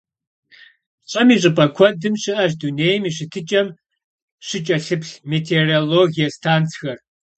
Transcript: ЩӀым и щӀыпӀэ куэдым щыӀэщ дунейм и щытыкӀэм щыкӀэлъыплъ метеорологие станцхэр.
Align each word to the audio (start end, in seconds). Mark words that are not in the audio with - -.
ЩӀым 1.09 1.29
и 1.35 1.37
щӀыпӀэ 1.41 1.65
куэдым 1.75 2.13
щыӀэщ 2.21 2.51
дунейм 2.59 3.01
и 3.09 3.11
щытыкӀэм 3.15 3.67
щыкӀэлъыплъ 4.47 5.11
метеорологие 5.29 6.27
станцхэр. 6.35 6.97